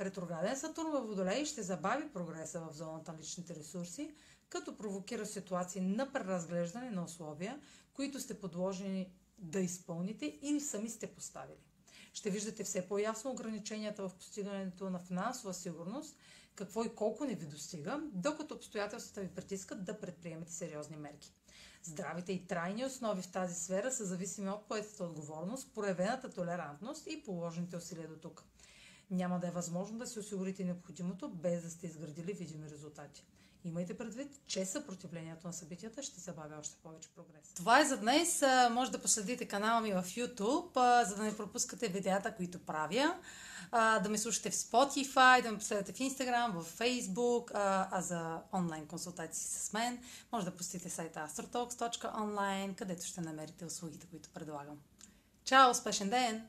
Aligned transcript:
Ретрограден 0.00 0.56
Сатурн 0.56 0.90
във 0.90 1.06
Водолей 1.06 1.44
ще 1.44 1.62
забави 1.62 2.08
прогреса 2.12 2.60
в 2.60 2.72
зоната 2.72 3.12
на 3.12 3.18
личните 3.18 3.54
ресурси, 3.54 4.14
като 4.48 4.76
провокира 4.76 5.26
ситуации 5.26 5.80
на 5.80 6.12
преразглеждане 6.12 6.90
на 6.90 7.04
условия, 7.04 7.60
които 7.92 8.20
сте 8.20 8.40
подложени 8.40 9.12
да 9.38 9.60
изпълните 9.60 10.38
или 10.42 10.60
сами 10.60 10.90
сте 10.90 11.06
поставили. 11.06 11.58
Ще 12.12 12.30
виждате 12.30 12.64
все 12.64 12.88
по-ясно 12.88 13.30
ограниченията 13.30 14.08
в 14.08 14.14
постигането 14.14 14.90
на 14.90 14.98
финансова 14.98 15.54
сигурност, 15.54 16.16
какво 16.54 16.84
и 16.84 16.94
колко 16.94 17.24
не 17.24 17.34
ви 17.34 17.46
достига, 17.46 18.00
докато 18.12 18.54
обстоятелствата 18.54 19.20
ви 19.20 19.28
притискат 19.28 19.84
да 19.84 20.00
предприемете 20.00 20.52
сериозни 20.52 20.96
мерки. 20.96 21.32
Здравите 21.82 22.32
и 22.32 22.46
трайни 22.46 22.84
основи 22.84 23.22
в 23.22 23.30
тази 23.30 23.64
сфера 23.64 23.92
са 23.92 24.04
зависими 24.04 24.50
от 24.50 24.68
поетата 24.68 25.04
отговорност, 25.04 25.74
проявената 25.74 26.30
толерантност 26.30 27.06
и 27.06 27.22
положените 27.22 27.76
усилия 27.76 28.08
до 28.08 28.16
тук. 28.16 28.44
Няма 29.10 29.38
да 29.38 29.46
е 29.46 29.50
възможно 29.50 29.98
да 29.98 30.06
си 30.06 30.18
осигурите 30.18 30.64
необходимото, 30.64 31.28
без 31.28 31.62
да 31.62 31.70
сте 31.70 31.86
изградили 31.86 32.32
видими 32.32 32.70
резултати. 32.70 33.24
Имайте 33.64 33.96
предвид, 33.96 34.40
че 34.46 34.64
съпротивлението 34.64 35.46
на 35.46 35.52
събитията 35.52 36.02
ще 36.02 36.20
забавя 36.20 36.56
още 36.60 36.76
повече 36.82 37.08
прогрес. 37.08 37.52
Това 37.54 37.80
е 37.80 37.84
за 37.84 37.96
днес. 37.96 38.42
Може 38.70 38.90
да 38.90 39.02
последите 39.02 39.48
канала 39.48 39.80
ми 39.80 39.92
в 39.92 40.04
YouTube, 40.04 41.04
за 41.04 41.16
да 41.16 41.22
не 41.22 41.36
пропускате 41.36 41.88
видеята, 41.88 42.34
които 42.34 42.58
правя. 42.58 43.14
Да 43.72 44.06
ме 44.08 44.18
слушате 44.18 44.50
в 44.50 44.54
Spotify, 44.54 45.42
да 45.42 45.52
ме 45.52 45.58
последвате 45.58 45.92
в 45.92 45.96
Instagram, 45.96 46.52
в 46.52 46.78
Facebook, 46.78 47.50
а 47.90 48.00
за 48.00 48.40
онлайн 48.52 48.86
консултации 48.86 49.48
с 49.48 49.72
мен 49.72 49.98
може 50.32 50.44
да 50.44 50.56
посетите 50.56 50.90
сайта 50.90 51.28
astrotalks.online, 51.30 52.74
където 52.74 53.06
ще 53.06 53.20
намерите 53.20 53.64
услугите, 53.64 54.06
които 54.06 54.30
предлагам. 54.30 54.78
Чао! 55.44 55.70
Успешен 55.70 56.10
ден! 56.10 56.48